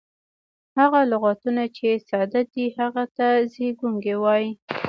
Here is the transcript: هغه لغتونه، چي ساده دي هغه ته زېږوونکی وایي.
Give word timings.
هغه 0.79 0.99
لغتونه، 1.11 1.63
چي 1.77 1.89
ساده 2.09 2.41
دي 2.53 2.65
هغه 2.79 3.03
ته 3.15 3.27
زېږوونکی 3.53 4.15
وایي. 4.23 4.49